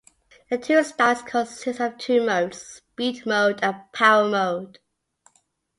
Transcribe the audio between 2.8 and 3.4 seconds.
Speed